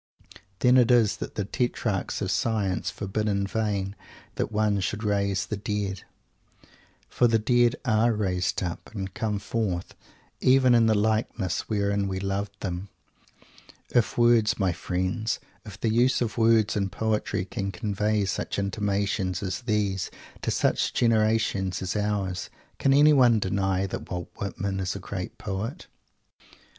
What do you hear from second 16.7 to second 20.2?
in poetry can convey such intimations as these